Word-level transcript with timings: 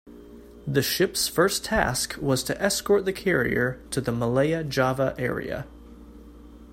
The 0.65 0.81
ships' 0.81 1.27
first 1.27 1.63
task 1.63 2.17
was 2.19 2.43
to 2.45 2.59
escort 2.59 3.05
the 3.05 3.13
carrier 3.13 3.79
to 3.91 4.01
the 4.01 4.11
Malaya-Java 4.11 5.13
area. 5.19 5.67